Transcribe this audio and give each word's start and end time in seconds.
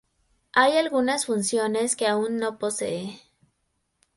Hay 0.53 0.77
algunas 0.77 1.27
funciones 1.27 1.95
que 1.95 2.07
aún 2.07 2.39
no 2.39 2.57
posee. 2.57 3.21